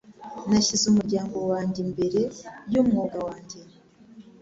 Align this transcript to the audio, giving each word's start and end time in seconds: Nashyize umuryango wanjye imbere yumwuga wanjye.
Nashyize 0.49 0.85
umuryango 0.91 1.37
wanjye 1.51 1.79
imbere 1.85 2.21
yumwuga 2.73 3.19
wanjye. 3.27 3.57